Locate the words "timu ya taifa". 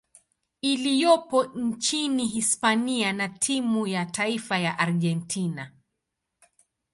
3.29-4.57